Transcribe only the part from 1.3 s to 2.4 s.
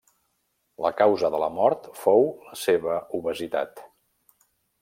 de la mort fou